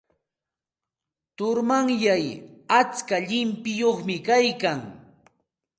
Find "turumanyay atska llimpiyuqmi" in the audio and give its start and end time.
1.35-4.15